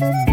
[0.00, 0.29] 历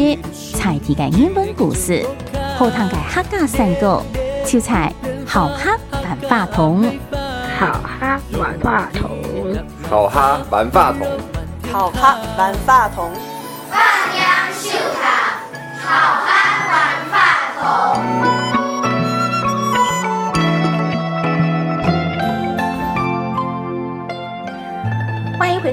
[0.00, 0.18] 史
[0.56, 2.02] 采题嘅英文故事，
[2.56, 4.02] 好听嘅客家山歌，
[4.46, 4.90] 就采
[5.26, 6.82] 好哈万花筒，
[7.58, 9.10] 好哈万花筒，
[9.90, 11.06] 好哈万花筒，
[11.70, 13.10] 好哈万花筒，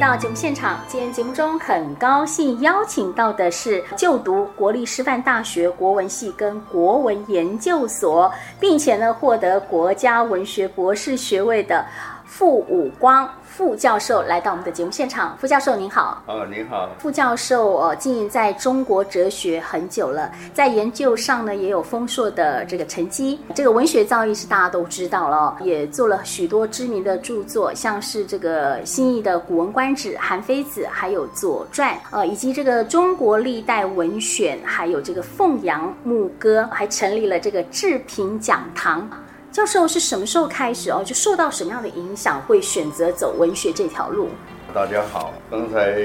[0.08, 11.86] 到节目现场，今天节目中很高兴邀请到的是就读国立师范大学国文系跟国文研究所，并且呢获得国家文学博士学位的
[12.28, 13.28] 傅武光。
[13.44, 16.22] 傅教授来到我们的节目现场，傅教授您好。
[16.28, 16.88] 哦，您好。
[17.00, 23.40] 傅教授呃，经营在中国哲学很久了，在研究上呢也有丰硕的这个成绩。
[23.56, 39.10] 这个文学造诣是大家都知道了，也做了许多知名的著作，像是这个新译的《古文观止》《韩非子》，还有《左传》呃，以及这个《中国历代文选》，还有这个《凤阳牧歌》，还成立了这个治平讲堂。
[39.52, 41.04] 教授是什么时候开始哦？
[41.04, 44.30] 就受到什么样的影响，会选择走文学这条路？
[44.74, 46.00] 大家好，刚才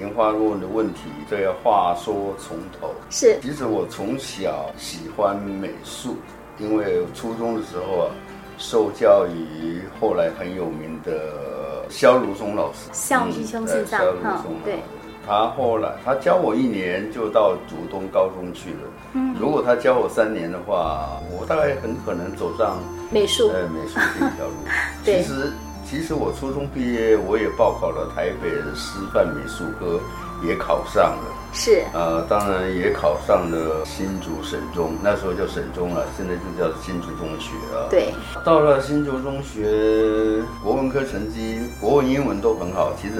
[0.00, 2.92] 银花问的问题，这要话说从头。
[3.10, 6.16] 是，其实我从小喜欢美术，
[6.58, 8.10] 因为初中的时候啊，
[8.58, 12.88] 受教于后来很有名的肖如松老师。
[12.92, 14.80] 肖如松先生，哈，对。
[15.26, 18.78] 他后来他教我一年就到竹东高中去了。
[19.14, 22.78] 嗯，如果他教我三年的话，我大概很可能走上
[23.10, 24.54] 美术呃美术这条路。
[25.04, 25.52] 其实
[25.84, 29.98] 其实我初中毕业，我也报考了台北的师范美术科，
[30.46, 31.34] 也考上了。
[31.52, 37.88] 是呃，当然也考上了新竹省中，那时候叫省中了，现在就叫新竹中学啊。
[37.90, 38.12] 对，
[38.44, 42.92] 到了新竹中学，国文科成绩，国文、英文都很好。
[43.00, 43.14] 其实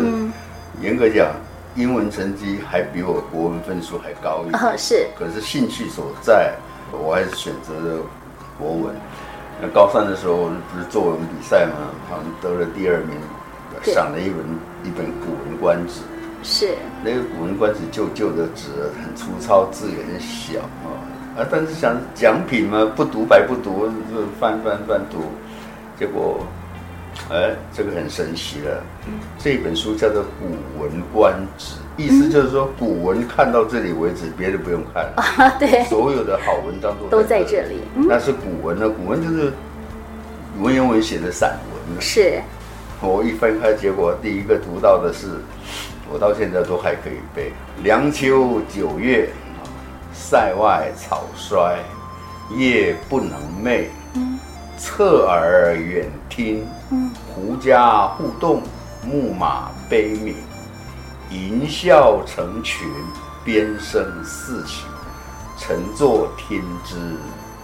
[0.81, 1.35] 严格讲。
[1.77, 5.07] 英文成绩还比我国文分数还高一点，哦，是。
[5.19, 6.55] 可是兴趣所在，
[6.91, 8.03] 我还是选择了
[8.59, 8.95] 国文。
[9.61, 10.37] 那高三的时候
[10.73, 11.93] 不是作文比赛吗？
[12.09, 13.17] 好像得了第二名，
[13.83, 14.39] 赏了一本
[14.85, 16.01] 一本《古文观止》。
[16.43, 16.75] 是。
[17.05, 18.69] 那个《古文观止》旧旧的纸
[19.03, 20.97] 很粗糙，字也很小啊。
[21.39, 25.19] 啊，但是想奖品嘛，不读白不读，就翻翻翻读，
[25.99, 26.41] 结果。
[27.31, 28.83] 哎，这个很神奇了。
[29.39, 35.15] 这本书叫做《古文观止》，意思就是说，古文看到这里为止，别的不用看了。
[35.23, 35.85] 啊，对。
[35.85, 37.81] 所有的好文章都都在这里。
[37.95, 39.53] 那是古文呢，古文就是
[40.61, 42.01] 文言文写的散文。
[42.01, 42.41] 是。
[43.01, 45.27] 我一翻开，结果第一个读到的是，
[46.13, 47.53] 我到现在都还可以背：
[47.83, 49.29] 凉秋九月，
[50.13, 51.79] 塞外草衰，
[52.57, 53.87] 夜不能寐。
[54.15, 54.39] 嗯。
[54.79, 56.63] 侧耳远听，
[57.35, 58.63] 狐家互动，
[59.05, 60.37] 牧马悲鸣，
[61.31, 62.89] 淫笑成群，
[63.45, 64.85] 鞭声四起，
[65.59, 67.17] 臣坐听之，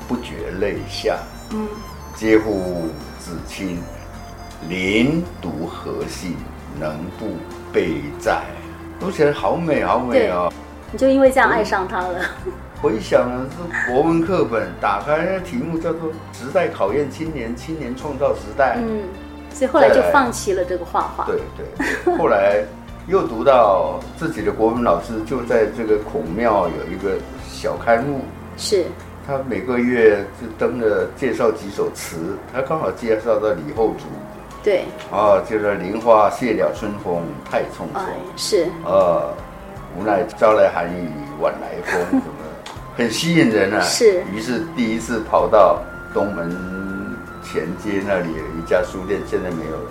[0.08, 1.16] 不觉泪下。
[1.50, 1.68] 嗯，
[2.16, 2.88] 嗟乎
[3.20, 3.80] 子卿，
[4.68, 6.36] 临读何幸，
[6.80, 7.36] 能不
[7.72, 8.42] 悲哉？
[8.98, 10.52] 读起来好美，好美哦！
[10.90, 12.20] 你就因为这样爱上他了。
[12.82, 18.76] 回想了，是国文课本打开，那题目叫做《时代考验青年，青年创造时代》。
[18.80, 19.04] 嗯，
[19.54, 21.24] 所以后来就放弃了这个画画。
[21.26, 22.64] 对对，后来
[23.06, 27.14] 又读到自己的国文老师就在这个孔庙有一个
[27.48, 28.22] 小刊物，
[28.56, 28.84] 是
[29.28, 34.06] 他每个月就登着介绍几首词，他刚好介绍到李后主。
[34.64, 38.02] 对，啊，就是“林花谢了春风太匆匆”，
[38.36, 39.30] 是啊，
[39.96, 41.08] 无奈朝来寒雨
[41.40, 42.20] 晚来风。
[42.96, 43.80] 很吸引人啊！
[43.80, 46.50] 是，于是第一次跑到东门
[47.42, 49.90] 前街那里有一家书店，现在没有了，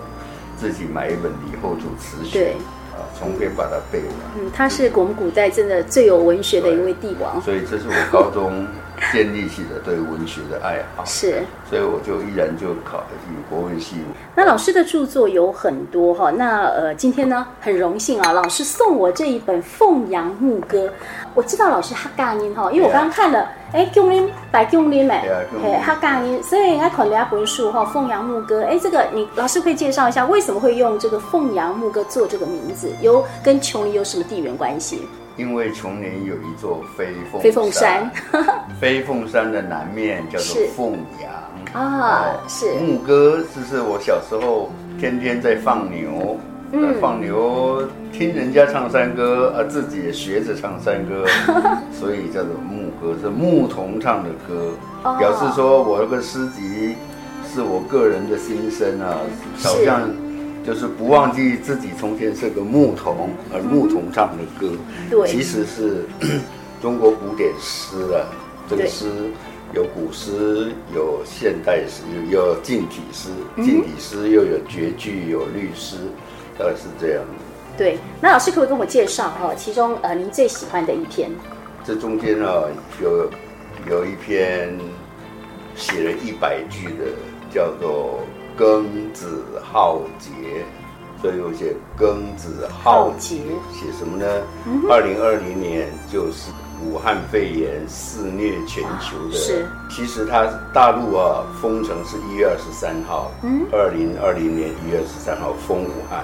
[0.55, 2.51] 自己买一本李后主词选，对，
[2.93, 4.09] 啊，从篇把它背完。
[4.37, 7.41] 嗯，他是我们古代真的最有文学的一位帝王。
[7.41, 8.67] 所以这是我高中
[9.11, 13.95] 建立起了对文学的爱好，是，所以我就依然就考以国文系。
[14.35, 20.87] 那老师的著作有很多哈，那呃，今天呢很荣幸啊，老师送我这一本《凤阳牧歌》。
[21.33, 28.63] 我知道老师哈嘎音哈，因为我刚刚看了，哎，共恁白共恁哎，嘿，客家音，所以应该考虑一本书哈，《凤阳牧歌》。
[28.65, 32.91] 哎，这个你老师可以介绍一下，为什么会用这个《凤阳牧歌》做这个名字？
[33.01, 35.07] 有跟琼林有什么地缘关系？
[35.37, 38.09] 因为琼林有一座飞凤飞凤山，
[38.79, 41.31] 飞凤山的南面叫做凤阳。
[41.73, 42.73] 啊，是。
[42.75, 44.69] 牧歌，就是我小时候
[44.99, 46.37] 天天在放牛，
[46.73, 51.25] 嗯、放牛听人家唱山歌，啊自己也学着唱山歌，
[51.97, 54.71] 所以叫做牧歌，是牧童唱的歌，
[55.03, 56.95] 哦、表示说我这个诗集
[57.53, 59.15] 是我个人的心声啊，
[59.63, 60.09] 好像。
[60.63, 64.71] 就是不忘记自己从前是个牧童，而牧童唱的歌，
[65.09, 66.05] 对，其实是
[66.81, 68.29] 中国古典诗啊。
[68.69, 69.05] 这个诗
[69.73, 73.29] 有古诗，有现代诗，有近体诗，
[73.63, 75.97] 近体诗又有绝句，有律诗，
[76.57, 77.23] 大概是这样。
[77.75, 79.53] 对，那老师可不可以跟我介绍哈？
[79.55, 81.29] 其中呃，您最喜欢的一篇？
[81.83, 82.65] 这中间啊，
[83.01, 83.29] 有
[83.89, 84.77] 有一篇
[85.75, 87.05] 写了一百句的，
[87.51, 88.19] 叫做。
[88.61, 90.29] 庚子浩劫，
[91.19, 93.41] 所以我写庚子浩劫，
[93.73, 94.27] 写什么呢？
[94.87, 96.51] 二零二零年就是
[96.85, 99.35] 武汉肺炎肆虐全球的。
[99.35, 106.23] 是，其实它大陆啊封城是一月二十三号，嗯，二零二零年一月二十三号封武汉，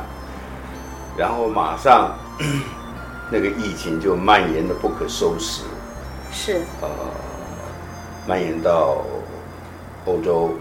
[1.18, 2.16] 然后马上
[3.34, 5.64] 那个疫情就蔓延的不可收拾，
[6.32, 6.88] 是，呃，
[8.28, 9.04] 蔓延到
[10.06, 10.52] 欧洲。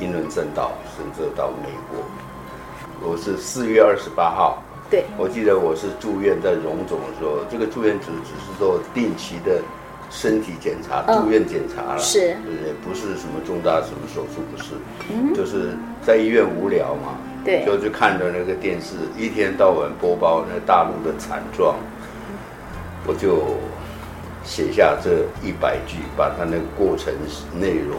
[0.00, 2.04] 英伦正道，甚至到美国。
[3.00, 9.60] 我是四月二十八号，对，我记得我是住院在荣总的时候，这个住院只只是做定期的
[10.10, 12.72] 身体检查，嗯、住院检查了，是，也不对？
[12.84, 14.74] 不是什么重大什么手术，不是，
[15.10, 21.76] 嗯，就是在医院无聊嘛，对，就去看着那个电视，一天到晚播报那大陆的惨状，
[23.06, 23.56] 我就
[24.44, 27.12] 写下这一百句，把它那个过程
[27.54, 27.98] 内容。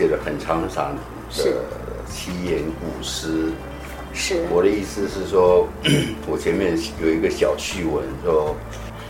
[0.00, 1.44] 写了很长很长的
[2.08, 3.52] 七言古诗，
[4.14, 4.46] 是。
[4.50, 5.68] 我的意思是说，
[6.26, 8.56] 我前面有一个小趣闻，说，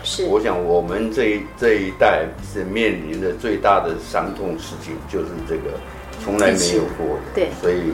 [0.03, 0.25] 是。
[0.25, 5.79] 我想我们这一这一代是面临的最大的伤痛事情，就是这个
[6.21, 7.21] 从来没有过的。
[7.35, 7.47] 对。
[7.61, 7.93] 所以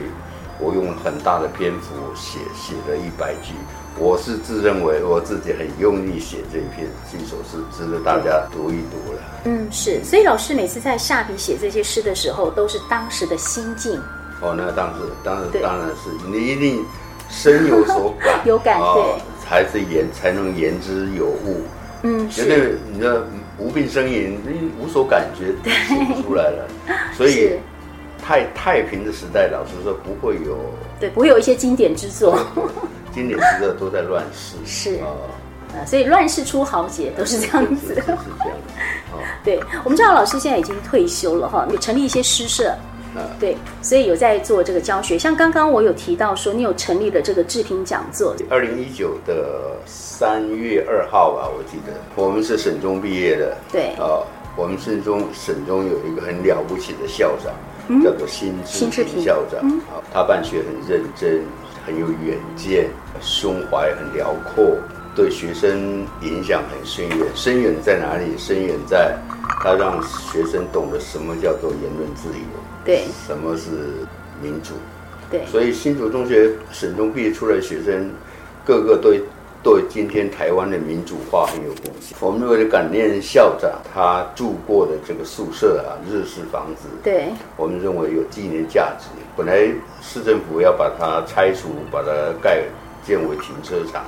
[0.60, 3.54] 我用很大的篇幅写写了一百句。
[4.00, 9.20] 我是自认为我自己很用力写这一篇这首诗，值得大家读一读了。
[9.46, 10.04] 嗯，是。
[10.04, 14.00] 所以老师每次在下笔写这些诗的时候，都是当时的心境。
[14.40, 16.86] 哦，那当时，当然，当然是你一定
[17.28, 21.64] 深有所感， 有感，对，才是言才能言之有物。
[22.04, 23.26] 嗯，绝对你的
[23.58, 25.56] 无病呻吟，你无所感觉，
[25.88, 26.68] 写不出来了。
[27.18, 27.54] 所以
[28.24, 30.60] 太太平的时代，老实说不会有，
[31.00, 32.38] 对，不会有一些经典之作。
[33.18, 39.18] 经典之作都在乱世，是啊，所以乱世出豪杰都是这样子，是这样的。
[39.44, 42.76] 对，我们知道老师现在已经退休了哈，你成立一些诗社，
[43.40, 45.18] 对，所以有在做这个教学。
[45.18, 48.36] 像刚刚我有提到说，你有成立了这个志平讲座。
[48.52, 54.22] 二零一九的三月二号吧，我记得我们是省中毕业的，对啊，
[54.56, 58.54] 我们省中省中有一个很了不起的校长，叫做新
[58.92, 61.42] 志平校长，啊，他办学很认真。
[61.88, 62.90] 很有远见，
[63.22, 64.76] 胸怀很辽阔，
[65.16, 67.28] 对学生影响很深远。
[67.34, 68.38] 深远在哪里？
[68.38, 69.18] 深远在，
[69.64, 73.70] 他让学生懂得什么叫做言论自由，对，什么是
[74.44, 74.74] 民主，
[75.32, 75.46] 对。
[75.46, 78.12] 所以新竹中学省中毕业出来的学生，
[78.66, 79.22] 个个对
[79.68, 82.18] 对今天台湾的民主化很有贡献。
[82.22, 89.08] 我们为了感念校长，他住过的这个宿舍啊，日式房子，对，我们认为有纪念价值。
[89.36, 89.70] 本来
[90.02, 92.10] 市政府要把它拆除，把它
[92.42, 92.64] 盖
[93.06, 94.06] 建为停车场，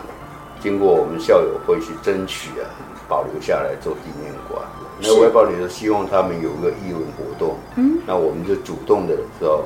[0.62, 2.64] 经过我们校友会去争取啊，
[3.10, 4.64] 保留下来做纪念馆。
[5.02, 9.66] 那外报里头希望他们有个义文活动，嗯，那我们就主动的说，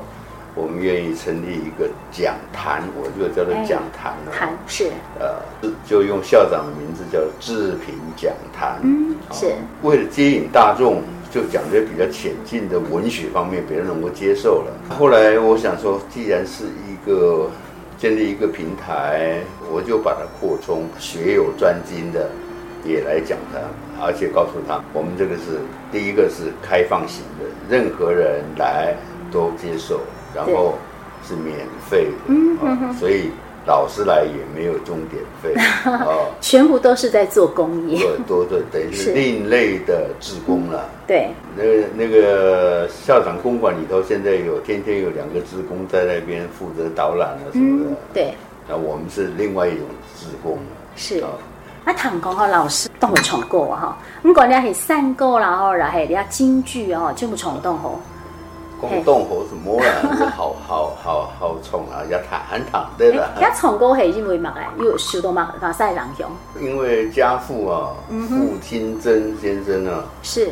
[0.54, 4.32] 我们愿意成立一个讲坛，我就叫做讲坛了。
[4.32, 11.02] 坛是呃，就用校长的名字叫志平讲坛，嗯，是为了接引大众。
[11.34, 14.70] 就讲的比较浅近的文学方面，别人能够接受了。
[14.96, 17.50] 后来我想说，既然是一个
[17.98, 22.30] 建立一个平台，我就把它扩充，学有专精的
[22.84, 23.58] 也来讲它，
[24.00, 25.58] 而且告诉他，我们这个是
[25.90, 28.94] 第一个是开放型的，任何人来
[29.32, 30.02] 都接受，
[30.34, 30.74] 然后
[31.26, 31.56] 是免
[31.88, 33.30] 费的，嗯，所以
[33.66, 35.54] 老师来也没有钟点费
[35.88, 36.06] 啊，
[36.40, 40.88] 全部都是在做公益，对，都对，等于是另类的志工了。
[41.06, 47.90] 对，那个那个校长公馆里头，现在有天天有两个志工在那边负责导览啊什么的。
[47.90, 48.34] 嗯、对，
[48.68, 49.80] 那我们是另外一种
[50.18, 50.58] 志工。
[50.96, 51.20] 是。
[51.20, 51.28] 啊，
[51.86, 58.00] 那唐公和老师都会闯过哈，不管你是散过然后然后你要京剧哦，全部闯动吼。
[58.88, 60.30] 广东河什么啦？
[60.36, 62.04] 好好好好闯啊！
[62.10, 63.28] 要谈很谈对的。
[63.40, 64.68] 要闯过系因为乜咧？
[64.78, 66.30] 又受到马马赛人响。
[66.60, 67.90] 因为家父啊，
[68.28, 70.50] 傅金珍先生啊，是，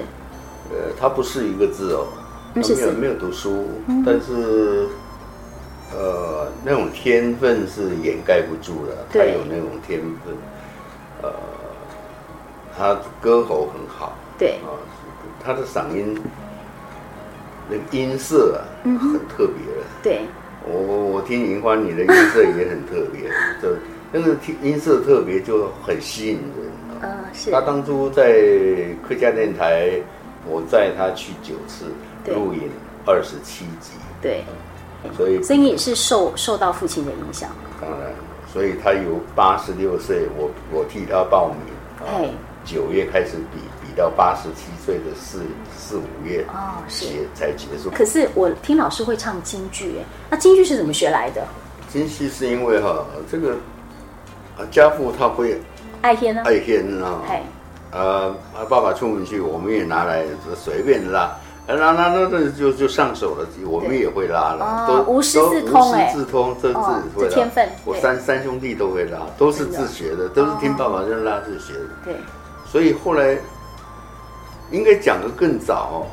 [0.71, 2.07] 呃，他不是一个字哦，
[2.55, 3.67] 他没有没有读书，
[4.05, 4.89] 但是，
[5.95, 8.97] 呃，那种天分是掩盖不住的。
[9.13, 10.35] 他有那种天分，
[11.23, 11.31] 呃，
[12.77, 14.73] 他歌喉很好，对啊，
[15.45, 16.19] 他的嗓音。
[17.69, 19.83] 那个音色啊，很特别的。
[20.03, 20.21] 对，
[20.65, 20.81] 我
[21.13, 23.29] 我听银欢，你的音色也很特别，
[23.63, 23.77] 就
[24.13, 27.03] 那个听音色特别，就很吸引人。
[27.03, 27.51] 嗯，是。
[27.51, 28.25] 他当初在
[29.07, 29.91] 客家电台，
[30.47, 31.87] 我载他去九次
[32.27, 32.71] 录影
[33.07, 33.93] 二十七集。
[34.21, 34.45] 对，
[35.17, 37.51] 所以所以你也是受受到父亲的影响。
[37.81, 38.13] 当然，
[38.53, 41.59] 所以他有八十六岁，我我替他报名。
[42.07, 42.31] 哎，
[42.65, 43.59] 九月开始比。
[43.85, 45.43] 比到八十七岁的四
[45.77, 47.05] 四五月哦，是。
[47.35, 47.91] 才结束。
[47.91, 51.47] 可是我听老师会唱京剧，哎，那京剧是怎么学来的？
[51.93, 53.57] 京剧是因为哈，这个
[54.71, 55.61] 家父他会
[56.01, 57.21] 爱天呢，爱天啊，
[57.91, 58.35] 呃，
[58.67, 60.25] 爸爸出门去，我们也拿来
[60.57, 66.73] 随便拉，拉拉那那就就上手了，我们也会拉了，都无师自通，哎，自通，这
[67.19, 72.15] 这天分，我三三兄弟都会拉，都是自学的，都是听爸爸这样拉自学的，对，
[72.73, 73.37] 所以后来。
[74.71, 76.07] 应该讲的更早，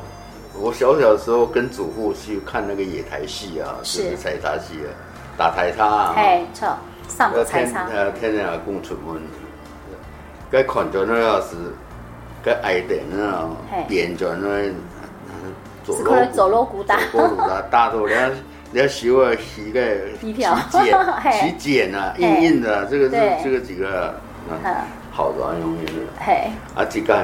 [0.60, 4.92] 我小小的时候跟祖父去看那个野台戏啊，就是采茶戏啊，
[5.38, 6.68] 打台叉啊，哎，错，
[7.08, 9.18] 上采茶，呃，天天啊共出门，
[10.50, 11.56] 该看着那要是，
[12.44, 13.48] 该挨点那，
[13.88, 14.70] 边转那，
[15.82, 18.30] 走路走路鼓打，走路打打到两
[18.72, 20.54] 两手啊，膝盖起茧，
[21.40, 24.14] 起茧啊，硬硬的，这个是这个几个，
[25.20, 27.14] 好的，容易的，嘿，啊，几个。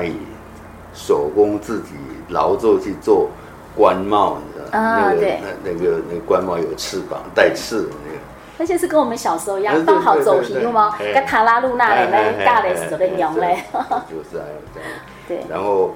[0.93, 1.93] 手工自己
[2.31, 3.29] 劳作去做
[3.76, 5.12] 官帽，你知道吗？
[5.12, 5.26] 那个
[5.62, 8.19] 那那个那官帽有翅膀带刺的那个，
[8.57, 10.97] 那些是跟我们小时候一样放好走皮吗？
[11.12, 13.62] 跟塔拉露娜的那大的时候的样嘞，
[14.09, 14.91] 就是啊这样。
[15.29, 15.95] 对，然后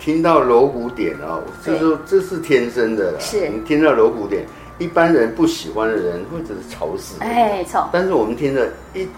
[0.00, 4.44] 听到锣鼓点啊，这是这是天生的，是你听到锣鼓点，
[4.78, 7.88] 一般人不喜欢的人或者是吵死，哎，吵。
[7.92, 9.08] 但是我们听着一。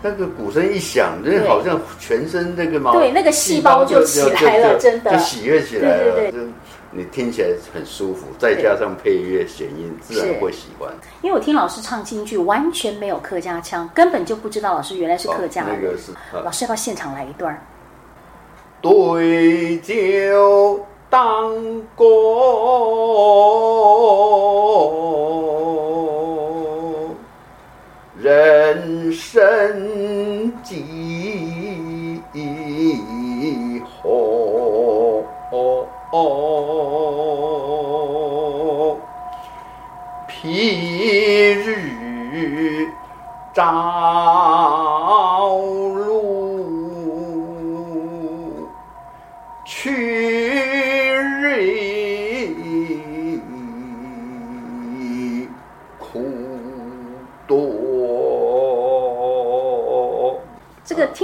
[0.00, 6.14] 那个鼓声一响，那好像全身那个毛对那个细胞就起来了，真的就喜悦起来了。
[6.14, 6.40] 对对对，
[6.90, 10.88] 你听起来很舒服，再加上配乐弦音，自然会喜欢。
[11.20, 15.76] 因为我听老师唱京剧，完全没有客家腔，根本就不知道老师原来是客家人。
[15.80, 16.12] 那个是
[16.44, 17.60] 老师要不要现场来一段？
[18.80, 21.52] 对酒当
[21.96, 22.04] 歌。
[29.30, 32.22] 生几
[33.84, 34.48] 何？
[40.28, 40.40] 譬
[41.62, 42.88] 日
[43.52, 43.60] 朝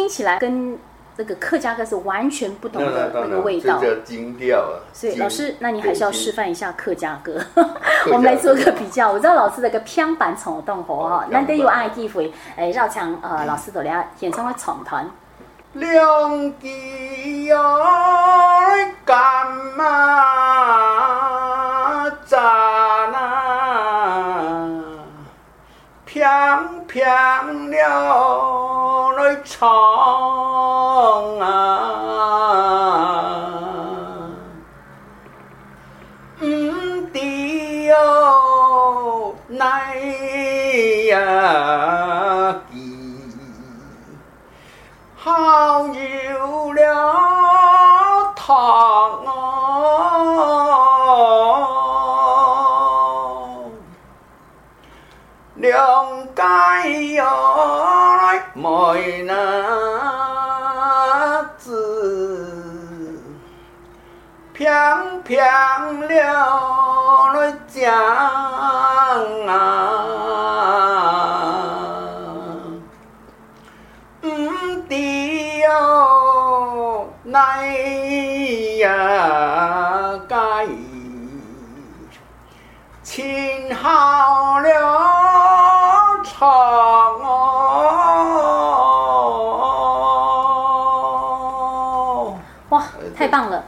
[0.05, 0.79] 听起来跟
[1.17, 4.77] 那个客家歌是完全不同的那个味道，这叫京调啊。
[4.93, 7.41] 所以老师，那你还是要示范一下 客家歌，
[8.13, 9.11] 我们来做个比较。
[9.11, 15.11] 我知道老师的个偏板闯动活哈，难得有爱机会，哎，绕墙呃，老师都来演唱会闯团。
[15.73, 17.57] 两地呀，
[19.07, 19.85] 干嘛
[22.27, 22.39] 咋
[23.11, 24.69] 那？
[26.05, 26.31] 偏
[26.87, 27.11] 偏
[27.71, 28.64] 了。
[29.45, 31.47] 长啊，
[36.41, 39.97] 嗯的哟，奈
[41.09, 42.75] 呀地，
[45.17, 48.94] 好有了他。
[59.27, 59.33] 那
[61.59, 63.23] 子
[64.53, 64.73] 偏
[65.23, 65.45] 偏
[66.09, 67.93] 了来讲
[69.47, 69.53] 啊，
[75.63, 77.67] 哟，那
[78.79, 78.83] 呀
[80.29, 80.67] 该
[83.03, 84.54] 亲好。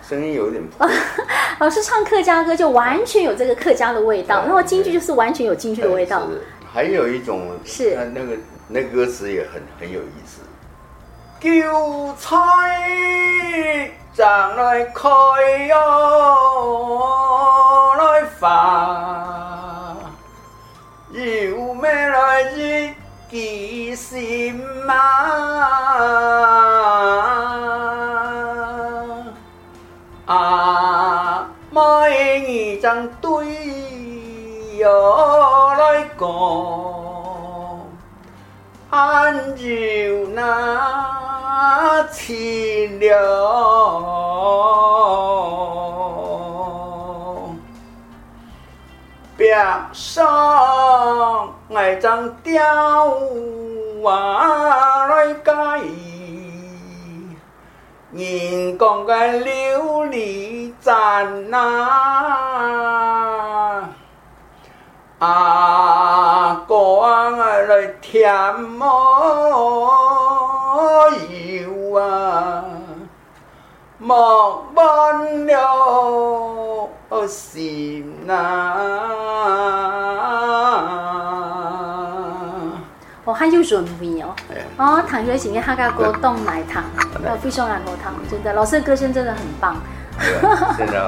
[0.09, 0.89] 声音有点破。
[1.59, 6.29] 老师唱客家歌就完全有这个客家的味道，然后京剧就是完全有京剧的味道。
[6.73, 8.37] 还有一种是那个
[8.69, 10.43] 那歌词也很很有意思。
[11.41, 12.31] 韭菜
[14.15, 15.09] 长来开
[15.69, 15.75] 哟，
[17.99, 19.97] 来发，
[21.13, 22.91] 有咩来日
[23.31, 24.55] 记心
[24.87, 26.16] 嘛。
[38.97, 39.65] 俺就
[40.29, 43.13] 那亲了，
[49.37, 49.55] 边
[49.93, 52.57] 上爱张雕
[54.03, 55.53] 啊来改，
[58.13, 61.57] 人讲个琉璃盏呐。
[65.19, 65.27] 啊，
[66.67, 68.87] 光来添么
[71.31, 72.65] 油啊，
[73.99, 76.89] 莫忘了
[77.29, 78.75] 心呐。
[83.25, 84.35] 哦，还有韵味哦。
[84.77, 86.83] 哦，唐学贤的客家歌冻奶糖，
[87.25, 89.77] 哦，非常爱喝汤，真的，老师的歌声真的很棒。
[90.77, 90.99] 现在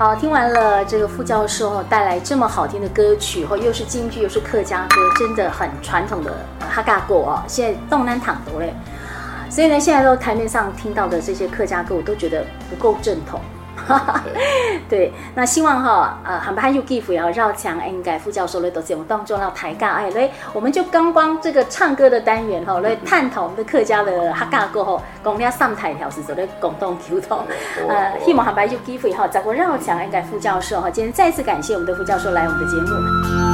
[0.00, 0.16] 好。
[0.16, 7.42] 听完了这个副教授带来这么好听的歌曲，后又是京剧又是客家歌，真的很传统的哈嘎歌哦。
[7.46, 8.72] 现在动南躺多嘞，
[9.50, 13.38] 所以呢，现在都台面上听到的这些客家歌，我都觉得不够正统。
[14.88, 27.38] 对，那希望哈，呃，很不还有机会要绕墙，应该副教授来到节目当中要抬杠哎，来，我们就刚刚这个唱歌的单元哈，来探讨我们的客家的客家歌吼，讲了三台条是做的共同沟通，
[27.88, 33.49] 呃，希望很不还有机会哈，再过绕墙，应该副教授哈，今天再次感谢我们的副教授来我们的节目。